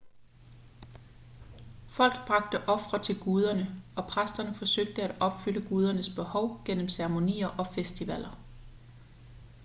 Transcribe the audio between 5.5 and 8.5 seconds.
gudernes behov gennem ceremonier og festivaler